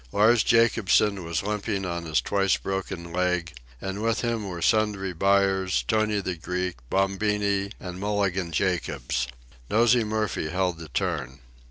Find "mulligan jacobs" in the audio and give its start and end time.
7.99-9.27